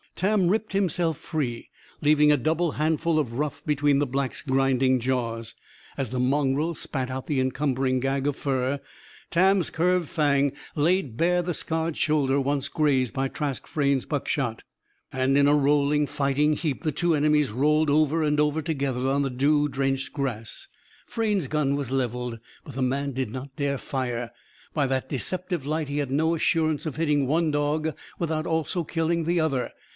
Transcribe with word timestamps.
Tam 0.15 0.49
ripped 0.49 0.73
himself 0.73 1.17
free, 1.17 1.69
leaving 2.01 2.31
a 2.31 2.37
double 2.37 2.73
handful 2.73 3.17
of 3.17 3.39
ruff 3.39 3.63
between 3.65 3.97
the 3.97 4.05
Black's 4.05 4.41
grinding 4.41 4.99
jaws. 4.99 5.55
As 5.97 6.09
the 6.11 6.19
mongrel 6.19 6.75
spat 6.75 7.09
out 7.09 7.25
the 7.25 7.39
encumbering 7.39 7.99
gag 7.99 8.27
of 8.27 8.35
fur, 8.35 8.79
Tam's 9.31 9.71
curved 9.71 10.09
fang 10.09 10.53
laid 10.75 11.17
bare 11.17 11.41
the 11.41 11.55
scarred 11.55 11.97
shoulder 11.97 12.39
once 12.39 12.67
grazed 12.67 13.13
by 13.15 13.27
Trask 13.29 13.65
Frayne's 13.65 14.05
buckshot. 14.05 14.63
And, 15.11 15.35
in 15.37 15.47
a 15.47 15.55
rolling, 15.55 16.05
fighting 16.05 16.53
heap, 16.53 16.83
the 16.83 16.91
two 16.91 17.15
enemies 17.15 17.51
rolled 17.51 17.89
over 17.89 18.23
and 18.23 18.39
over 18.39 18.61
together 18.61 19.07
on 19.07 19.23
the 19.23 19.29
dew 19.31 19.67
drenched 19.69 20.13
grass. 20.13 20.67
Frayne's 21.07 21.47
gun 21.47 21.75
was 21.75 21.91
levelled. 21.91 22.39
But 22.63 22.75
the 22.75 22.81
man 22.83 23.13
did 23.13 23.31
not 23.31 23.55
dare 23.55 23.77
fire. 23.79 24.31
By 24.73 24.85
that 24.87 25.09
deceptive 25.09 25.65
light, 25.65 25.89
he 25.89 25.97
had 25.97 26.11
no 26.11 26.35
assurance 26.35 26.85
of 26.87 26.95
hitting 26.97 27.25
one 27.25 27.49
dog 27.49 27.95
without 28.19 28.45
also 28.45 28.83
killing 28.83 29.23
the 29.23 29.39
other. 29.39 29.71